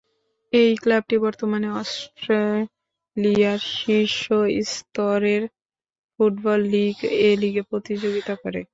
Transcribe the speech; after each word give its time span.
এই 0.53 0.71
ক্লাবটি 0.83 1.15
বর্তমানে 1.25 1.67
অস্ট্রেলিয়ার 1.81 3.59
শীর্ষ 3.75 4.23
স্তরের 4.71 5.43
ফুটবল 6.13 6.59
লীগ 6.73 6.95
এ-লীগে 7.23 7.63
প্রতিযোগিতা 7.69 8.33
করে। 8.43 8.61